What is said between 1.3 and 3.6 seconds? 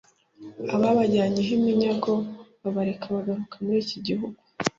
ho iminyago babareke bagaruke